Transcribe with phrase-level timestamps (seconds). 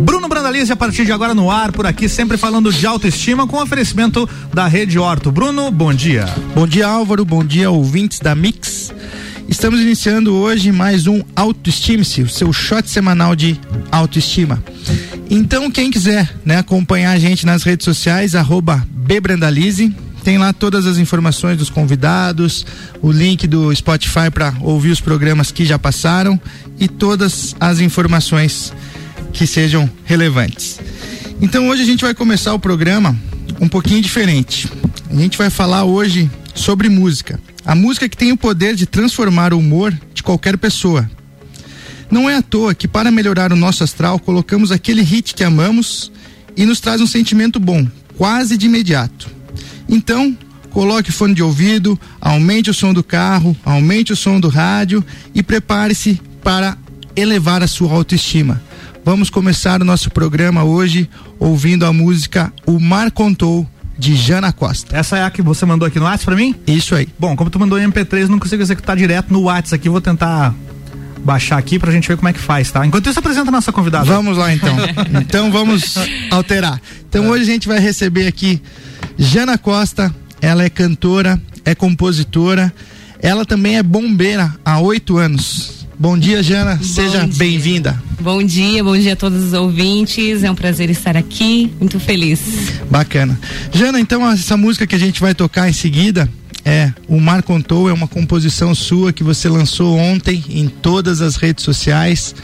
[0.00, 3.62] Bruno Brandalize a partir de agora no ar, por aqui, sempre falando de autoestima com
[3.62, 5.32] oferecimento da Rede Horto.
[5.32, 6.26] Bruno, bom dia.
[6.54, 7.24] Bom dia, Álvaro.
[7.24, 8.92] Bom dia, ouvintes da Mix.
[9.48, 13.58] Estamos iniciando hoje mais um Autoestime-se, o seu shot semanal de
[13.92, 14.62] autoestima.
[15.30, 19.94] Então, quem quiser né, acompanhar a gente nas redes sociais, arroba Bbrandalize,
[20.26, 22.66] tem lá todas as informações dos convidados,
[23.00, 26.40] o link do Spotify para ouvir os programas que já passaram
[26.80, 28.72] e todas as informações
[29.36, 30.80] que sejam relevantes.
[31.42, 33.14] Então hoje a gente vai começar o programa
[33.60, 34.66] um pouquinho diferente.
[35.10, 37.38] A gente vai falar hoje sobre música.
[37.64, 41.08] A música que tem o poder de transformar o humor de qualquer pessoa.
[42.10, 46.10] Não é à toa que para melhorar o nosso astral colocamos aquele hit que amamos
[46.56, 49.28] e nos traz um sentimento bom, quase de imediato.
[49.86, 50.36] Então,
[50.70, 55.42] coloque fone de ouvido, aumente o som do carro, aumente o som do rádio e
[55.42, 56.78] prepare-se para
[57.14, 58.62] elevar a sua autoestima.
[59.06, 63.64] Vamos começar o nosso programa hoje ouvindo a música O Mar Contou
[63.96, 64.96] de Jana Costa.
[64.96, 66.56] Essa é a que você mandou aqui no WhatsApp pra mim?
[66.66, 67.06] Isso aí.
[67.16, 70.52] Bom, como tu mandou em MP3, não consigo executar direto no WhatsApp aqui, vou tentar
[71.20, 72.84] baixar aqui pra gente ver como é que faz, tá?
[72.84, 74.04] Enquanto isso, apresenta a nossa convidada.
[74.06, 74.74] Vamos lá então.
[75.22, 75.94] então vamos
[76.28, 76.82] alterar.
[77.08, 77.28] Então é.
[77.28, 78.60] hoje a gente vai receber aqui
[79.16, 82.74] Jana Costa, ela é cantora, é compositora,
[83.22, 85.75] ela também é bombeira há oito anos.
[85.98, 88.02] Bom dia, Jana, bom seja bem-vinda.
[88.20, 92.40] Bom dia, bom dia a todos os ouvintes, é um prazer estar aqui, muito feliz.
[92.90, 93.38] Bacana.
[93.72, 96.28] Jana, então essa música que a gente vai tocar em seguida,
[96.64, 101.36] é, o Mar Contou é uma composição sua que você lançou ontem em todas as
[101.36, 102.34] redes sociais.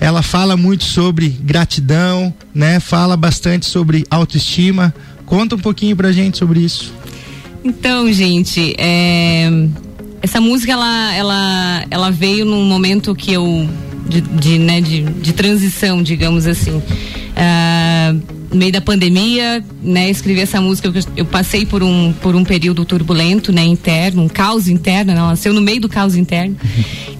[0.00, 2.80] Ela fala muito sobre gratidão, né?
[2.80, 4.94] Fala bastante sobre autoestima,
[5.30, 6.92] Conta um pouquinho pra gente sobre isso.
[7.62, 9.48] Então, gente, é,
[10.22, 13.68] essa música ela, ela, ela veio num momento que eu
[14.08, 16.72] de, de, né, de, de transição, digamos assim.
[16.72, 22.34] Uh, no meio da pandemia, né, escrevi essa música, eu, eu, passei por um, por
[22.34, 26.56] um período turbulento, né, interno, um caos interno, ela nasceu no meio do caos interno.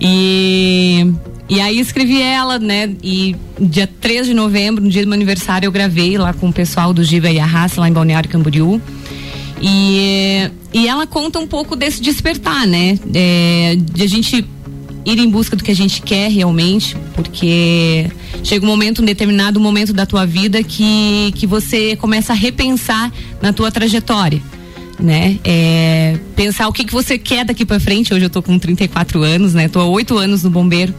[0.00, 1.06] e
[1.50, 2.90] e aí escrevi ela, né?
[3.02, 6.52] E dia 3 de novembro, no dia do meu aniversário, eu gravei lá com o
[6.52, 8.80] pessoal do Giba e a Raça, lá em Balneário Camboriú.
[9.60, 12.98] E, e ela conta um pouco desse despertar, né?
[13.14, 14.44] É, de a gente
[15.04, 18.10] ir em busca do que a gente quer realmente, porque
[18.44, 23.12] chega um momento, um determinado momento da tua vida que, que você começa a repensar
[23.40, 24.42] na tua trajetória
[25.02, 25.38] né?
[25.44, 28.12] É, pensar o que, que você quer daqui para frente.
[28.12, 29.68] Hoje eu tô com 34 anos, né?
[29.68, 30.94] Tô há oito anos no bombeiro.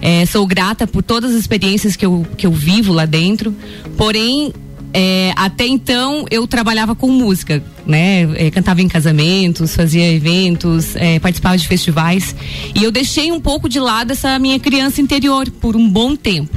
[0.00, 3.54] É, sou grata por todas as experiências que eu, que eu vivo lá dentro.
[3.96, 4.52] Porém,
[4.92, 8.22] é, até então eu trabalhava com música, né?
[8.36, 12.34] É, cantava em casamentos, fazia eventos, é, participava de festivais.
[12.74, 16.56] E eu deixei um pouco de lado essa minha criança interior por um bom tempo.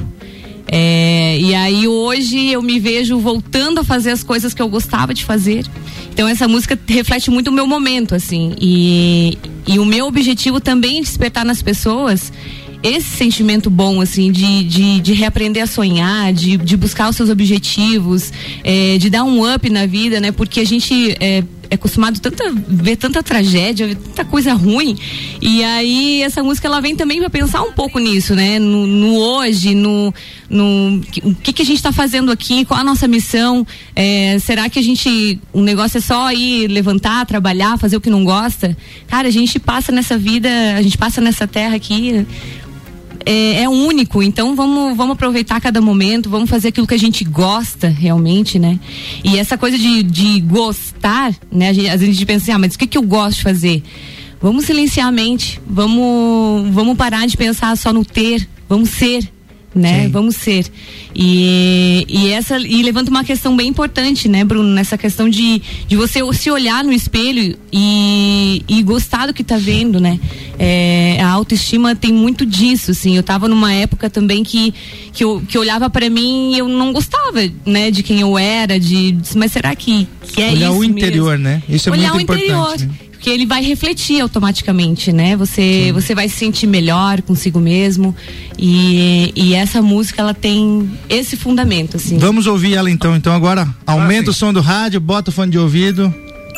[0.73, 5.13] É, e aí hoje eu me vejo voltando a fazer as coisas que eu gostava
[5.13, 5.65] de fazer.
[6.13, 8.55] Então essa música reflete muito o meu momento, assim.
[8.59, 9.37] E,
[9.67, 12.31] e o meu objetivo também é despertar nas pessoas
[12.83, 17.29] esse sentimento bom, assim, de, de, de reaprender a sonhar, de, de buscar os seus
[17.29, 18.31] objetivos,
[18.63, 20.31] é, de dar um up na vida, né?
[20.31, 21.15] Porque a gente.
[21.19, 24.97] É, é acostumado tanta ver tanta tragédia, ver tanta coisa ruim.
[25.41, 28.59] E aí essa música ela vem também para pensar um pouco nisso, né?
[28.59, 30.13] No, no hoje, no,
[30.49, 33.65] no o que que a gente está fazendo aqui, qual a nossa missão?
[33.95, 38.09] É, será que a gente o negócio é só ir levantar, trabalhar, fazer o que
[38.09, 38.77] não gosta?
[39.07, 42.27] Cara, a gente passa nessa vida, a gente passa nessa terra aqui
[43.25, 47.23] é, é, único, então vamos, vamos aproveitar cada momento, vamos fazer aquilo que a gente
[47.23, 48.79] gosta realmente, né?
[49.23, 51.69] E essa coisa de, de gostar, né?
[51.69, 53.37] A gente, às vezes a gente pensa assim, ah, mas o que, que eu gosto
[53.37, 53.83] de fazer?
[54.41, 59.29] Vamos silenciar a mente, vamos, vamos parar de pensar só no ter, vamos ser
[59.73, 60.03] né?
[60.03, 60.09] Sim.
[60.09, 60.65] Vamos ser.
[61.15, 65.95] E, e essa e levanta uma questão bem importante, né, Bruno, nessa questão de, de
[65.95, 70.19] você se olhar no espelho e, e gostar do que tá vendo, né?
[70.59, 73.15] É, a autoestima tem muito disso, assim.
[73.15, 74.73] Eu tava numa época também que
[75.13, 78.79] que eu, que olhava para mim e eu não gostava, né, de quem eu era,
[78.79, 81.43] de, mas será que que é Olhar isso o interior, mesmo?
[81.43, 81.63] né?
[81.67, 82.83] Isso é Olhar muito importante.
[82.83, 83.01] Interior.
[83.01, 83.10] Né?
[83.21, 85.35] Porque ele vai refletir automaticamente, né?
[85.35, 85.91] Você, Sim.
[85.91, 88.15] você vai se sentir melhor consigo mesmo
[88.57, 92.17] e, e essa música ela tem esse fundamento, assim.
[92.17, 93.15] Vamos ouvir ela então.
[93.15, 96.11] Então agora aumenta ah, o som do rádio, bota o fone de ouvido.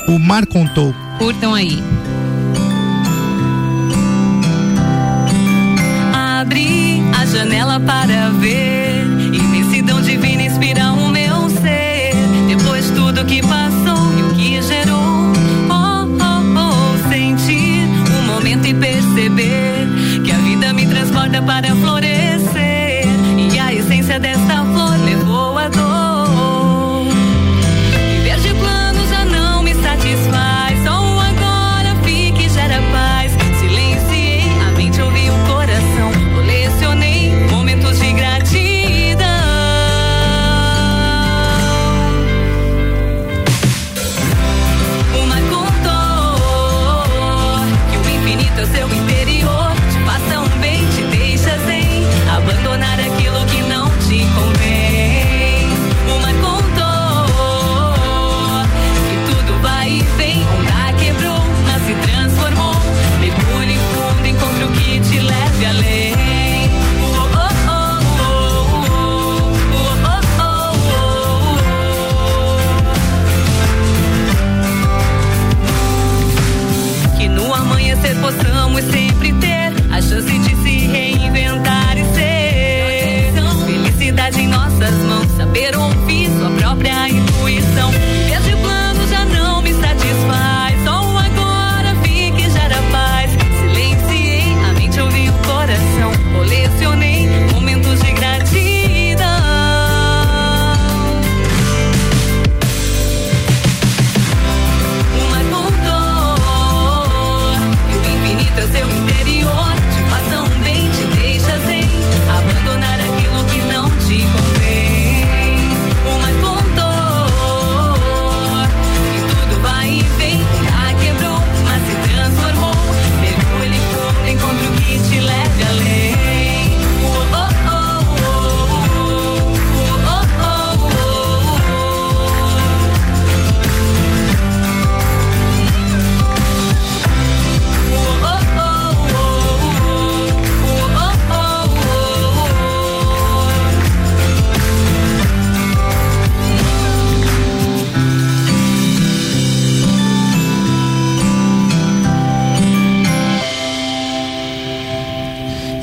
[0.08, 0.96] O Mar contou.
[1.20, 1.78] Curtam aí.
[6.14, 8.73] Abri a janela para ver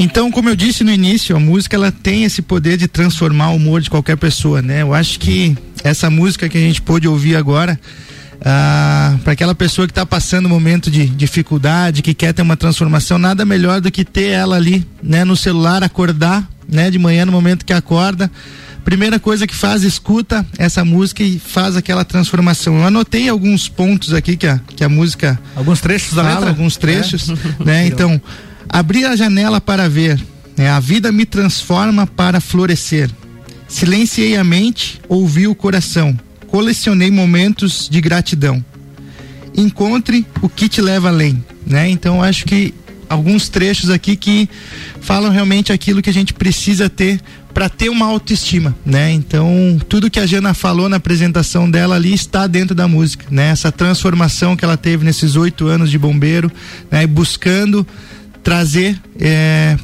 [0.02, 3.56] Então, como eu disse no início, a música ela tem esse poder de transformar o
[3.56, 4.80] humor de qualquer pessoa, né?
[4.80, 5.54] Eu acho que
[5.84, 7.78] essa música que a gente pôde ouvir agora,
[8.42, 12.56] ah, para aquela pessoa que está passando um momento de dificuldade, que quer ter uma
[12.56, 17.26] transformação, nada melhor do que ter ela ali, né, no celular, acordar, né, de manhã
[17.26, 18.30] no momento que acorda.
[18.82, 22.78] Primeira coisa que faz, escuta essa música e faz aquela transformação.
[22.78, 26.48] Eu anotei alguns pontos aqui que a, que a música Alguns trechos da fala, letra?
[26.48, 27.34] alguns trechos, É.
[27.64, 27.86] né?
[27.92, 28.18] Então,
[28.70, 30.20] abrir a janela para ver,
[30.56, 30.68] né?
[30.70, 33.10] A vida me transforma para florescer.
[33.68, 38.64] Silenciei a mente, ouvi o coração, colecionei momentos de gratidão.
[39.56, 41.88] Encontre o que te leva além, né?
[41.88, 42.74] Então, acho que
[43.08, 44.48] alguns trechos aqui que
[45.00, 47.20] falam realmente aquilo que a gente precisa ter
[47.52, 49.10] para ter uma autoestima, né?
[49.12, 53.50] Então, tudo que a Jana falou na apresentação dela ali está dentro da música, né?
[53.50, 56.50] Essa transformação que ela teve nesses oito anos de bombeiro,
[56.90, 57.06] né?
[57.06, 57.84] Buscando
[58.42, 58.98] trazer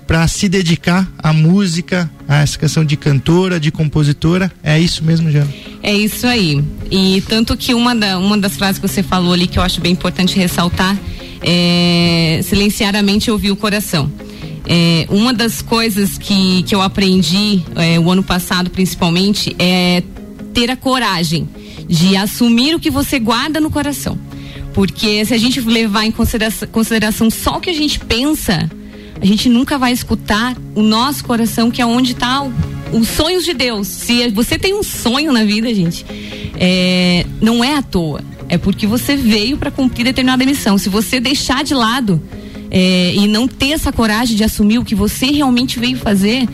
[0.06, 5.30] para se dedicar à música, a essa questão de cantora, de compositora, é isso mesmo,
[5.30, 5.52] Jana?
[5.82, 6.62] É isso aí.
[6.90, 9.80] E tanto que uma, da, uma das frases que você falou ali que eu acho
[9.80, 10.96] bem importante ressaltar
[11.42, 14.10] é silenciar a mente e ouvir o coração.
[14.68, 20.02] É, uma das coisas que, que eu aprendi é, o ano passado, principalmente, é
[20.52, 21.48] ter a coragem
[21.88, 24.18] de assumir o que você guarda no coração.
[24.76, 28.70] Porque se a gente levar em consideração, consideração só o que a gente pensa,
[29.18, 32.46] a gente nunca vai escutar o nosso coração, que é onde está
[32.92, 33.88] os sonhos de Deus.
[33.88, 36.04] Se você tem um sonho na vida, gente,
[36.60, 38.20] é, não é à toa.
[38.50, 40.76] É porque você veio para cumprir determinada missão.
[40.76, 42.20] Se você deixar de lado
[42.70, 46.46] é, e não ter essa coragem de assumir o que você realmente veio fazer,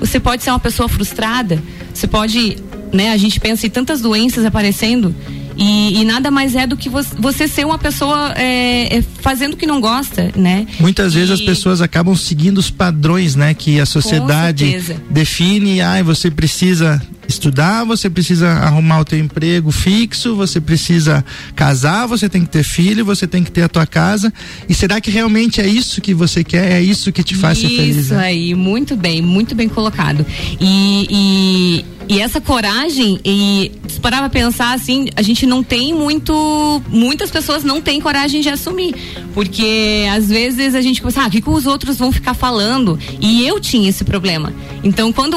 [0.00, 1.62] você pode ser uma pessoa frustrada.
[1.94, 2.56] Você pode,
[2.92, 3.12] né?
[3.12, 5.14] A gente pensa em tantas doenças aparecendo
[5.58, 9.54] e, e, nada mais é do que você, você ser uma pessoa é, é, fazendo
[9.54, 10.66] o que não gosta, né?
[10.78, 13.52] Muitas vezes E- as pessoas acabam seguindo os padrões, né?
[13.54, 20.34] Que a sociedade define, ai, você precisa estudar, você precisa arrumar o teu emprego fixo,
[20.34, 21.22] você precisa
[21.54, 24.32] casar, você tem que ter filho, você tem que ter a tua casa.
[24.66, 26.72] E será que realmente é isso que você quer?
[26.72, 27.96] É isso que te faz ser feliz?
[27.96, 28.24] Isso né?
[28.24, 30.24] aí, muito bem, muito bem colocado.
[30.58, 35.92] E, e, e essa coragem, e se parar pra pensar assim, a gente não tem
[35.92, 36.82] muito.
[36.88, 38.94] Muitas pessoas não têm coragem de assumir.
[39.34, 42.98] Porque às vezes a gente pensa, ah, o que, que os outros vão ficar falando?
[43.20, 44.52] E eu tinha esse problema.
[44.82, 45.36] Então quando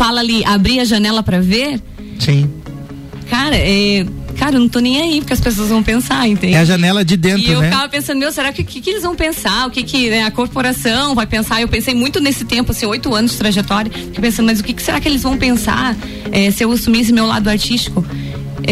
[0.00, 1.78] fala ali, abrir a janela pra ver,
[2.18, 2.48] Sim.
[3.28, 4.06] cara, é.
[4.38, 6.54] Cara, eu não tô nem aí porque as pessoas vão pensar, entende?
[6.54, 7.68] É a janela de dentro, E eu né?
[7.68, 9.66] ficava pensando, meu, será que, que, que eles vão pensar?
[9.66, 11.60] O que, que né, a corporação vai pensar?
[11.60, 14.72] Eu pensei muito nesse tempo, assim, oito anos de trajetória, fiquei pensando, mas o que,
[14.72, 15.94] que será que eles vão pensar
[16.32, 18.02] eh, se eu assumisse meu lado artístico?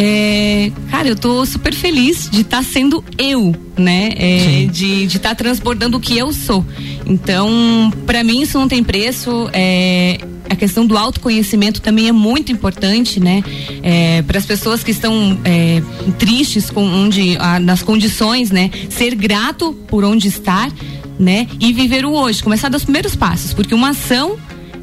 [0.00, 4.10] É, cara, eu tô super feliz de estar sendo eu, né?
[4.16, 6.64] É, de estar transbordando o que eu sou.
[7.04, 9.50] Então, pra mim isso não tem preço.
[9.52, 13.42] É, a questão do autoconhecimento também é muito importante, né?
[13.82, 15.82] É, para as pessoas que estão é,
[16.16, 18.70] tristes com onde, ah, nas condições, né?
[18.88, 20.70] Ser grato por onde estar,
[21.18, 21.48] né?
[21.58, 24.36] E viver o hoje, começar dos primeiros passos, porque uma ação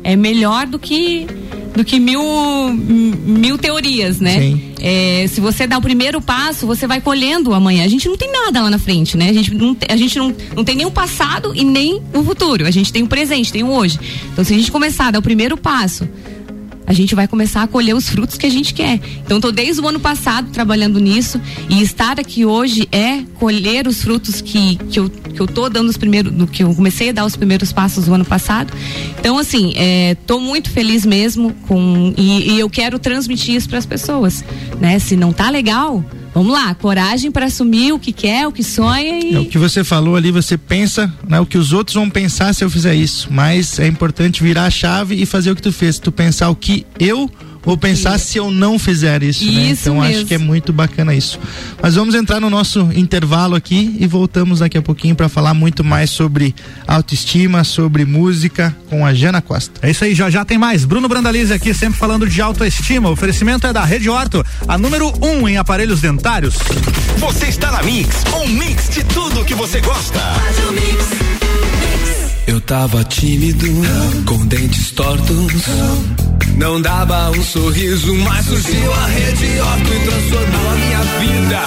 [0.04, 1.26] é melhor do que
[1.76, 2.24] do que mil
[2.74, 4.40] mil teorias, né?
[4.40, 4.62] Sim.
[4.80, 7.84] É, se você dá o primeiro passo, você vai colhendo amanhã.
[7.84, 9.30] A gente não tem nada lá na frente, né?
[9.30, 12.66] A gente não, a gente não, não tem nem o passado e nem o futuro.
[12.66, 14.00] A gente tem o presente, tem o hoje.
[14.32, 16.08] Então, se a gente começar a dar o primeiro passo,
[16.88, 19.00] a gente vai começar a colher os frutos que a gente quer.
[19.24, 21.40] Então, estou desde o ano passado trabalhando nisso
[21.70, 25.90] e estar aqui hoje é colher os frutos que, que, eu, que eu tô dando
[25.90, 28.74] os primeiros, do que eu comecei a dar os primeiros passos no ano passado.
[29.20, 29.74] Então, assim,
[30.12, 34.44] estou muito feliz mesmo com e, e eu quero transmitir isso para as pessoas,
[34.80, 35.00] né?
[35.00, 36.04] Se não tá legal,
[36.36, 39.36] Vamos lá, coragem para assumir o que quer, o que sonha e.
[39.36, 42.54] É o que você falou ali, você pensa, né, o que os outros vão pensar
[42.54, 45.72] se eu fizer isso, mas é importante virar a chave e fazer o que tu
[45.72, 47.32] fez, tu pensar o que eu
[47.66, 49.52] vou pensar se eu não fizer isso, né?
[49.72, 50.16] Isso Então mesmo.
[50.18, 51.40] acho que é muito bacana isso.
[51.82, 55.84] Mas vamos entrar no nosso intervalo aqui e voltamos daqui a pouquinho para falar muito
[55.84, 56.54] mais sobre
[56.88, 59.80] autoestima, sobre música com a Jana Costa.
[59.82, 60.86] É isso aí, já já tem mais.
[60.86, 63.10] Bruno Brandalize aqui, sempre falando de autoestima.
[63.10, 66.56] O oferecimento é da Rede Horto, a número um em aparelhos dentários.
[67.18, 70.20] Você está na Mix, um mix de tudo que você gosta.
[72.48, 73.66] Eu tava tímido,
[74.26, 75.66] com dentes tortos.
[76.58, 81.60] Não dava um sorriso, mas surgiu a Rede Horto e transformou a minha vida.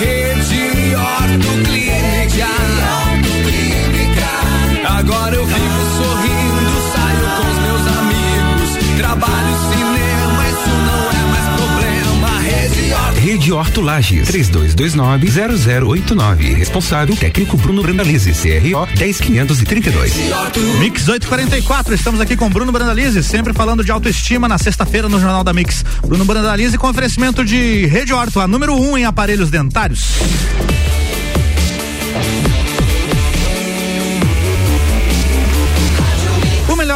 [0.00, 1.97] Rede Horto Clínica.
[13.48, 13.48] Horto.
[13.48, 16.54] Rede Horto Lages, 3229-0089.
[16.54, 20.12] Responsável técnico Bruno Brandalize, CRO 10532.
[20.78, 25.42] Mix 844, estamos aqui com Bruno Brandalize, sempre falando de autoestima na sexta-feira no Jornal
[25.42, 25.84] da Mix.
[26.06, 30.18] Bruno Brandalize com oferecimento de Rede Horto, a número um em aparelhos dentários.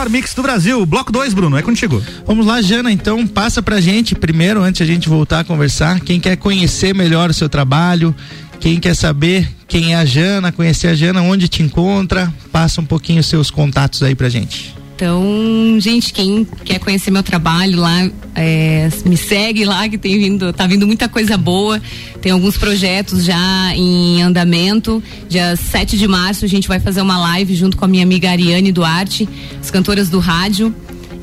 [0.03, 2.03] Melhor mix do Brasil, bloco 2, Bruno, é contigo.
[2.27, 6.19] Vamos lá, Jana, então passa pra gente primeiro, antes a gente voltar a conversar, quem
[6.19, 8.15] quer conhecer melhor o seu trabalho,
[8.59, 12.85] quem quer saber quem é a Jana, conhecer a Jana, onde te encontra, passa um
[12.85, 14.82] pouquinho os seus contatos aí pra gente.
[15.03, 20.53] Então, gente, quem quer conhecer meu trabalho lá, é, me segue lá que tem vindo,
[20.53, 21.83] tá vindo muita coisa boa.
[22.21, 25.03] Tem alguns projetos já em andamento.
[25.29, 28.31] Dia 7 de março a gente vai fazer uma live junto com a minha amiga
[28.31, 29.29] Ariane Duarte,
[29.61, 30.73] as cantoras do rádio.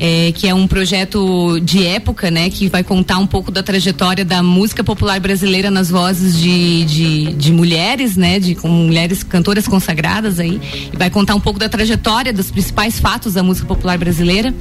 [0.02, 4.24] É, que é um projeto de época, né, que vai contar um pouco da trajetória
[4.24, 10.40] da música popular brasileira nas vozes de, de, de mulheres, né, de mulheres cantoras consagradas
[10.40, 10.62] aí,
[10.94, 14.56] e vai contar um pouco da trajetória dos principais fatos da música popular brasileira.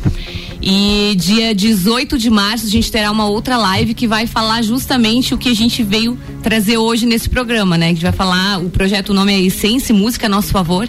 [0.61, 5.33] E dia 18 de março a gente terá uma outra live que vai falar justamente
[5.33, 7.95] o que a gente veio trazer hoje nesse programa, né?
[7.95, 10.89] Que vai falar, o projeto, o nome é Essência Música a Nosso Favor.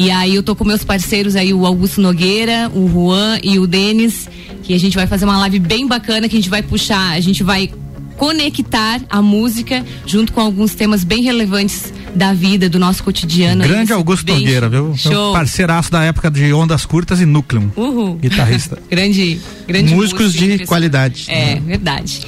[0.00, 3.66] E aí eu tô com meus parceiros aí, o Augusto Nogueira, o Juan e o
[3.66, 4.30] Denis,
[4.62, 7.20] que a gente vai fazer uma live bem bacana que a gente vai puxar, a
[7.20, 7.70] gente vai
[8.16, 13.62] conectar a música junto com alguns temas bem relevantes da vida, do nosso cotidiano.
[13.62, 14.84] Grande Augusto bem Nogueira, viu?
[14.84, 15.32] Meu Show.
[15.34, 17.70] parceiraço da época de Ondas Curtas e Núcleo.
[17.76, 18.14] Uhul.
[18.14, 18.78] Guitarrista.
[18.90, 19.38] grande,
[19.72, 21.24] grande Músicos músico, de qualidade.
[21.28, 22.20] É, verdade.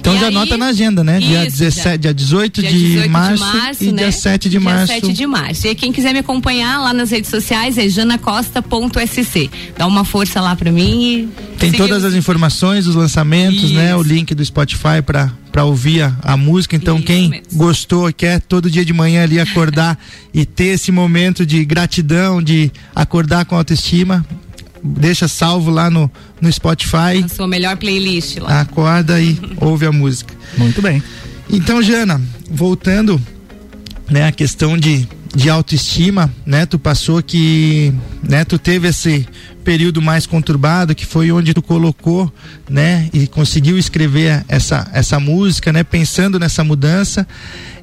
[0.00, 1.18] Então E já aí- anota na agenda, né?
[1.18, 1.96] dia, Isso, 17, já.
[1.96, 4.02] dia 18 Dia de 18 março, e né?
[4.02, 4.86] dia 7 de Dia março.
[4.94, 5.66] 7 de março.
[5.66, 9.50] E quem quiser me acompanhar lá nas redes sociais é janacosta.sc.
[9.76, 11.56] Dá uma força lá pra mim e.
[11.58, 13.94] Tem todas as informações, os lançamentos, né?
[13.96, 14.08] O Isso.
[14.12, 16.76] link do Spotify para para ouvir a, a música.
[16.76, 17.44] Então Isso quem mesmo.
[17.54, 19.98] gostou, quer todo dia de manhã ali acordar
[20.32, 24.24] e ter esse momento de gratidão, de acordar com autoestima,
[24.82, 28.60] deixa salvo lá no no Spotify, A sua melhor playlist lá.
[28.60, 30.32] acorda e ouve a música.
[30.56, 31.02] Muito bem.
[31.50, 32.20] Então, Jana,
[32.50, 33.20] voltando,
[34.08, 37.92] né, a questão de, de autoestima, né, tu passou que,
[38.22, 39.26] né, tu teve esse
[39.68, 42.32] período mais conturbado, que foi onde tu colocou,
[42.70, 47.28] né, e conseguiu escrever essa, essa música, né, pensando nessa mudança,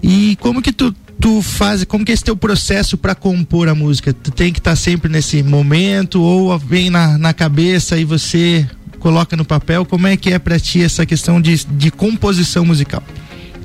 [0.02, 3.76] e como que tu tu faz, como que é esse teu processo para compor a
[3.76, 4.12] música?
[4.12, 8.68] Tu tem que estar sempre nesse momento ou vem na, na cabeça e você
[9.00, 9.86] coloca no papel?
[9.86, 13.02] Como é que é para ti essa questão de, de composição musical?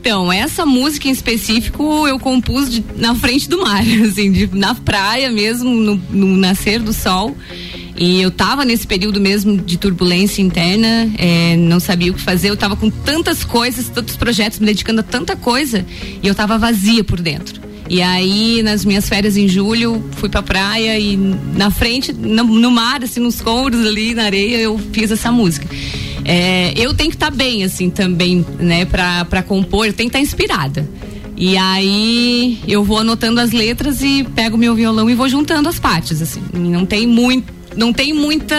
[0.00, 4.74] Então, essa música em específico eu compus de- na frente do mar, assim, de- na
[4.74, 7.36] praia mesmo, no, no nascer do sol.
[8.00, 12.48] E eu tava nesse período mesmo de turbulência interna, eh, não sabia o que fazer,
[12.48, 15.84] eu tava com tantas coisas, tantos projetos, me dedicando a tanta coisa,
[16.22, 17.60] e eu tava vazia por dentro.
[17.90, 21.14] E aí, nas minhas férias em julho, fui pra praia e
[21.54, 25.68] na frente, no, no mar, assim, nos coros ali, na areia, eu fiz essa música.
[26.24, 30.16] É, eu tenho que estar bem, assim, também, né, pra, pra compor, eu tenho que
[30.16, 30.88] estar inspirada.
[31.36, 35.78] E aí eu vou anotando as letras e pego meu violão e vou juntando as
[35.78, 36.42] partes, assim.
[36.52, 38.56] Não tem muito, não tem muita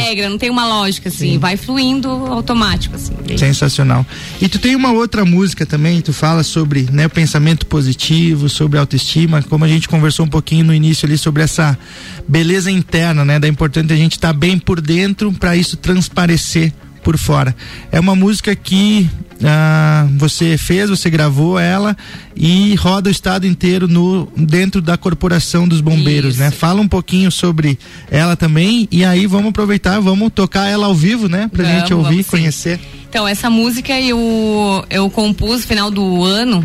[0.00, 1.38] regra, não tem uma lógica, assim, Sim.
[1.38, 3.12] vai fluindo automático, assim.
[3.36, 4.04] Sensacional.
[4.40, 8.78] E tu tem uma outra música também, tu fala sobre, né, o pensamento positivo, sobre
[8.78, 11.78] autoestima, como a gente conversou um pouquinho no início ali sobre essa
[12.26, 16.72] beleza interna, né, da importante a gente estar bem por dentro para isso transparecer
[17.02, 17.54] por fora.
[17.90, 19.08] É uma música que
[19.42, 21.96] ah, você fez, você gravou ela
[22.36, 26.42] e roda o estado inteiro no dentro da corporação dos bombeiros, Isso.
[26.42, 26.50] né?
[26.50, 27.78] Fala um pouquinho sobre
[28.10, 31.94] ela também e aí vamos aproveitar, vamos tocar ela ao vivo, né, pra Vamos, gente
[31.94, 32.80] ouvir, vamos conhecer.
[33.08, 36.64] Então, essa música eu, eu compus no final do ano.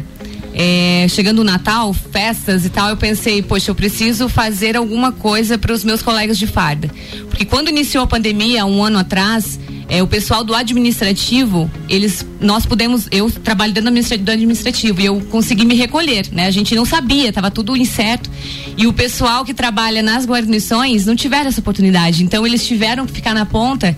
[0.58, 5.58] É, chegando o Natal, festas e tal, eu pensei, poxa, eu preciso fazer alguma coisa
[5.58, 6.90] para os meus colegas de farda.
[7.30, 9.60] Porque quando iniciou a pandemia, um ano atrás,
[9.90, 15.02] é, o pessoal do administrativo, eles, nós pudemos, eu trabalho dentro do administra- do administrativo
[15.02, 16.48] e eu consegui me recolher, né?
[16.48, 18.30] A gente não sabia, tava tudo incerto.
[18.78, 22.24] E o pessoal que trabalha nas guarnições não tiveram essa oportunidade.
[22.24, 23.96] Então eles tiveram que ficar na ponta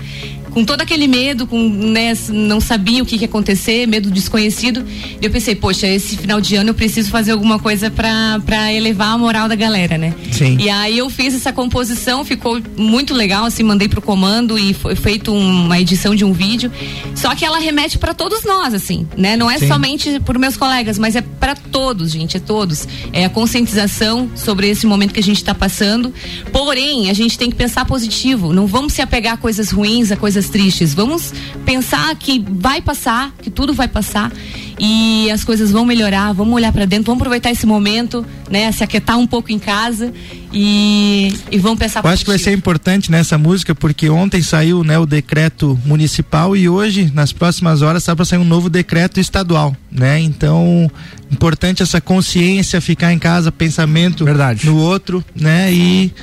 [0.51, 4.83] com todo aquele medo, com, né, não sabia o que, que ia acontecer, medo desconhecido.
[5.21, 8.73] E eu pensei, poxa, esse final de ano eu preciso fazer alguma coisa pra pra
[8.73, 10.13] elevar a moral da galera, né?
[10.31, 10.57] Sim.
[10.59, 14.95] E aí eu fiz essa composição, ficou muito legal, assim, mandei pro comando e foi
[14.95, 16.71] feito um- uma edição de um vídeo.
[17.15, 19.35] Só que ela remete pra todos nós, assim, né?
[19.35, 19.67] Não é Sim.
[19.67, 22.87] somente por meus colegas, mas é pra todos, gente, é todos.
[23.11, 26.13] É a conscientização sobre esse momento que a gente tá passando.
[26.51, 28.53] Porém, a gente tem que pensar positivo.
[28.53, 30.93] Não vamos se apegar a coisas ruins, a coisas tristes.
[30.93, 31.33] Vamos
[31.65, 34.31] pensar que vai passar, que tudo vai passar
[34.79, 36.33] e as coisas vão melhorar.
[36.33, 38.71] Vamos olhar pra dentro, vamos aproveitar esse momento, né?
[38.71, 40.13] Se aquietar um pouco em casa
[40.53, 44.83] e, e vamos pensar Eu acho que vai ser importante nessa música porque ontem saiu
[44.83, 49.19] né, o decreto municipal e hoje, nas próximas horas, está para sair um novo decreto
[49.19, 50.19] estadual, né?
[50.19, 50.89] Então,
[51.31, 54.65] importante essa consciência, ficar em casa, pensamento Verdade.
[54.65, 55.73] no outro, né?
[55.73, 56.13] E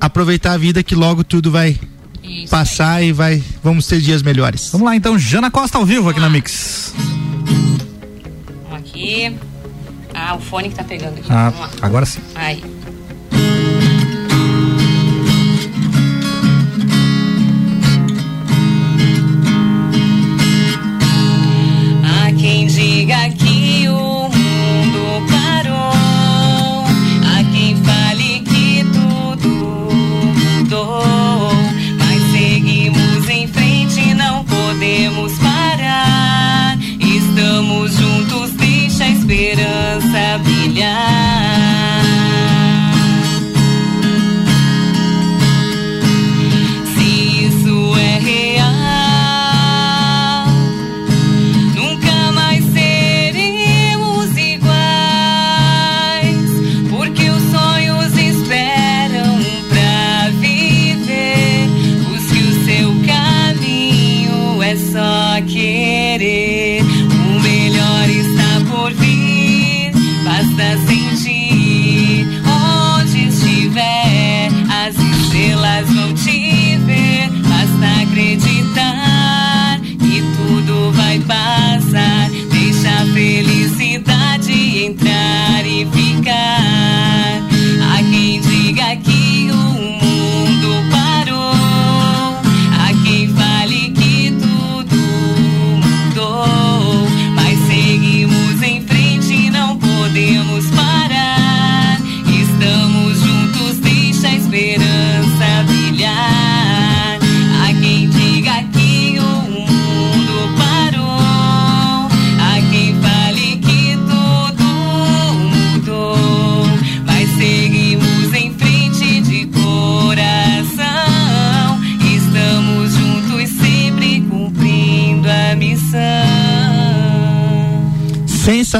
[0.00, 1.78] aproveitar a vida que logo tudo vai
[2.22, 4.70] Isso passar e vai, vamos ter dias melhores.
[4.72, 6.94] Vamos lá então, Jana Costa ao vivo aqui na Mix.
[8.68, 9.36] Vamos aqui.
[10.14, 11.26] Ah, o fone que tá pegando aqui.
[11.30, 11.70] Ah, Vamos lá.
[11.86, 12.20] agora sim.
[12.34, 12.62] Aí.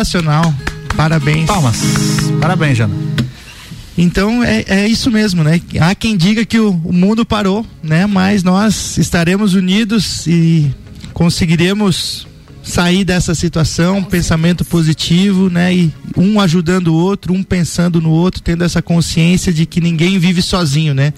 [0.03, 0.53] Sensacional.
[0.97, 1.47] Parabéns.
[1.47, 1.77] Palmas.
[2.41, 2.95] Parabéns, Jana.
[3.97, 5.61] Então é, é isso mesmo, né?
[5.81, 8.07] Há quem diga que o, o mundo parou, né?
[8.07, 10.71] Mas nós estaremos unidos e
[11.13, 12.27] conseguiremos
[12.63, 15.75] sair dessa situação, pensamento positivo, né?
[15.75, 20.19] E um ajudando o outro, um pensando no outro, tendo essa consciência de que ninguém
[20.19, 21.13] vive sozinho, né?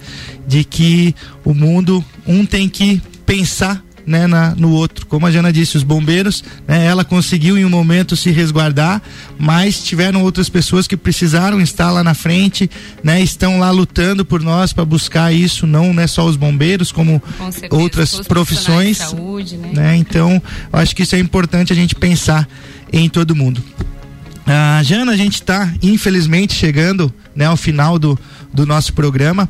[0.47, 5.05] De que o mundo um tem que pensar né, na, no outro.
[5.05, 9.01] Como a Jana disse, os bombeiros, né, ela conseguiu em um momento se resguardar,
[9.37, 12.69] mas tiveram outras pessoas que precisaram estar lá na frente,
[13.03, 17.21] né, estão lá lutando por nós para buscar isso, não é só os bombeiros, como
[17.37, 18.97] Com certeza, outras profissões.
[18.97, 19.69] saúde, né?
[19.73, 19.95] né?
[19.95, 20.41] Então,
[20.71, 22.47] eu acho que isso é importante a gente pensar
[22.91, 23.63] em todo mundo.
[24.47, 28.17] Ah, Jana, a gente está infelizmente chegando né, ao final do,
[28.53, 29.49] do nosso programa.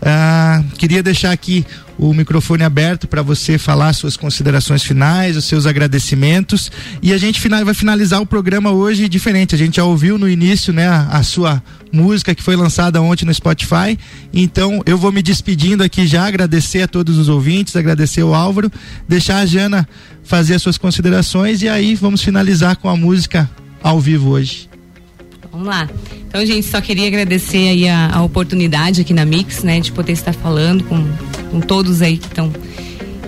[0.00, 1.66] Ah, queria deixar aqui
[1.98, 6.70] o microfone aberto para você falar suas considerações finais, os seus agradecimentos
[7.02, 9.54] e a gente vai finalizar o programa hoje diferente.
[9.54, 13.24] A gente já ouviu no início, né, a, a sua música que foi lançada ontem
[13.24, 13.98] no Spotify.
[14.32, 18.70] Então eu vou me despedindo aqui já, agradecer a todos os ouvintes, agradecer o Álvaro,
[19.08, 19.88] deixar a Jana
[20.24, 23.48] fazer as suas considerações e aí vamos finalizar com a música
[23.82, 24.75] ao vivo hoje.
[25.56, 25.88] Vamos lá.
[26.28, 30.12] Então, gente, só queria agradecer aí a, a oportunidade aqui na Mix, né, de poder
[30.12, 31.02] estar falando com,
[31.50, 32.52] com todos aí que estão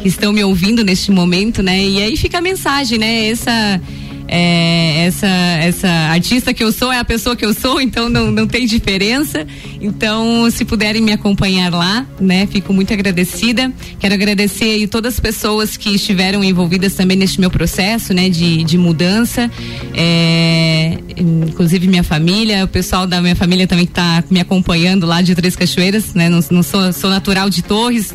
[0.02, 1.82] que estão me ouvindo neste momento, né?
[1.82, 3.30] E aí fica a mensagem, né?
[3.30, 3.80] Essa
[4.28, 8.30] é, essa, essa artista que eu sou é a pessoa que eu sou, então não,
[8.30, 9.46] não tem diferença.
[9.80, 13.72] Então, se puderem me acompanhar lá, né, fico muito agradecida.
[13.98, 18.62] Quero agradecer aí todas as pessoas que estiveram envolvidas também neste meu processo, né, de,
[18.64, 19.50] de mudança.
[19.94, 25.34] É, inclusive minha família, o pessoal da minha família também está me acompanhando lá de
[25.34, 28.14] Três Cachoeiras, né, não, não sou, sou natural de Torres,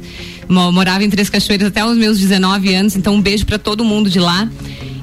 [0.53, 4.09] morava em Três Cachoeiras até os meus 19 anos, então um beijo para todo mundo
[4.09, 4.47] de lá.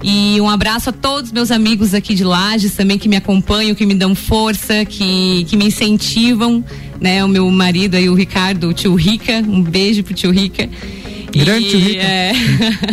[0.03, 3.85] E um abraço a todos meus amigos aqui de Lages também que me acompanham, que
[3.85, 6.65] me dão força, que, que me incentivam,
[6.99, 7.23] né?
[7.23, 10.69] O meu marido aí, o Ricardo, o tio Rica, um beijo pro tio Rica.
[11.33, 12.03] Grande e, tio Rica.
[12.03, 12.33] É,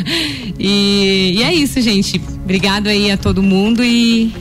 [0.59, 2.21] e, e é isso, gente.
[2.43, 4.33] Obrigado aí a todo mundo e,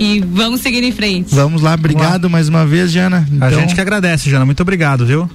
[0.00, 1.34] e vamos seguir em frente.
[1.34, 3.28] Vamos lá, obrigado mais uma vez, Jana.
[3.40, 4.46] A Então, gente que agradece, Jana.
[4.46, 5.28] Muito obrigado, viu?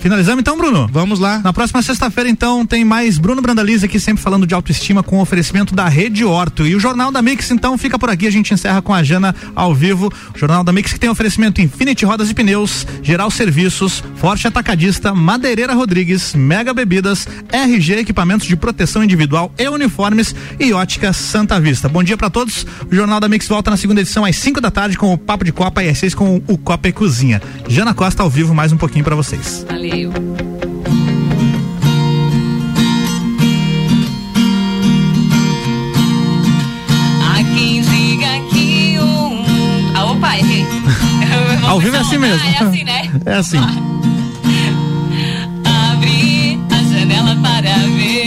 [0.00, 0.88] Finalizamos então, Bruno?
[0.92, 1.40] Vamos lá.
[1.40, 5.74] Na próxima sexta-feira, então, tem mais Bruno Brandalize aqui, sempre falando de autoestima com oferecimento
[5.74, 6.66] da Rede Horto.
[6.66, 8.26] E o Jornal da Mix, então, fica por aqui.
[8.26, 10.12] A gente encerra com a Jana ao vivo.
[10.34, 15.14] O Jornal da Mix que tem oferecimento Infinity Rodas e Pneus, Geral Serviços, Forte Atacadista,
[15.14, 21.88] Madeireira Rodrigues, Mega Bebidas, RG Equipamentos de Proteção Individual e Uniformes e Ótica Santa Vista.
[21.88, 22.64] Bom dia pra todos.
[22.90, 25.44] O Jornal da Mix volta na segunda edição às 5 da tarde com o Papo
[25.44, 27.42] de Copa e às 6 com o Copa e Cozinha.
[27.68, 29.64] Jana Costa ao vivo mais um pouquinho pra vocês.
[29.68, 30.12] Valeu e-mail.
[41.64, 42.40] Ah, Ao vivo é assim mesmo.
[42.44, 43.10] Ah, é assim, né?
[43.26, 43.58] É assim.
[45.64, 48.17] Abre a janela para ver.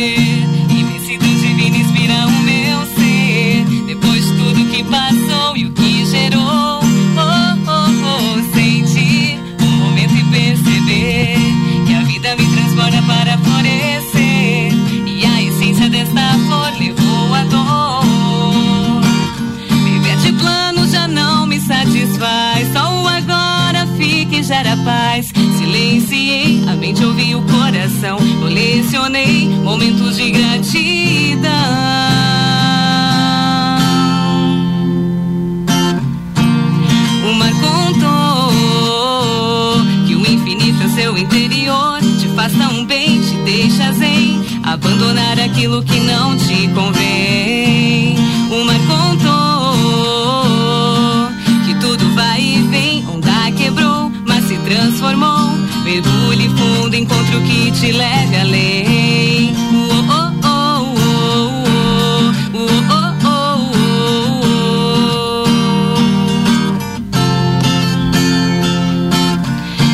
[56.91, 59.53] mundo encontre o que te leve além.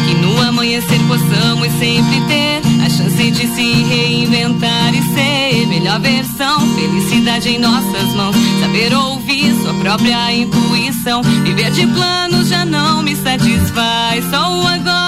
[0.07, 6.67] Que no amanhecer possamos sempre ter a chance de se reinventar e ser melhor versão.
[6.75, 11.21] Felicidade em nossas mãos, saber ouvir sua própria intuição.
[11.43, 15.06] Viver de planos já não me satisfaz, só o agora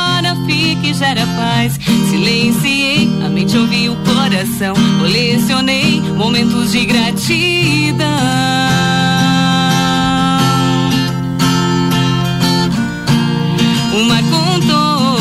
[0.80, 1.80] fica e gera paz.
[2.10, 4.74] Silenciei, a mente ouvi o coração.
[5.00, 8.08] Colecionei momentos de gratidão.
[13.94, 15.20] O mar contou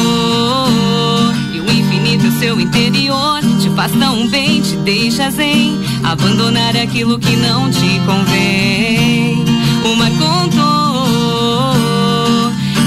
[1.53, 3.41] e o infinito é seu interior.
[3.61, 5.79] Te faz tão bem, te deixa zen.
[6.05, 9.45] Abandonar aquilo que não te convém.
[9.85, 11.75] O mar contou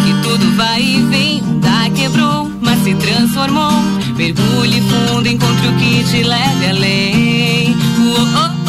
[0.06, 1.31] que tudo vai e vem
[2.92, 3.72] se transformou.
[4.18, 7.76] Mergulhe fundo, encontre o que te leve além.
[7.98, 8.61] Uh -oh.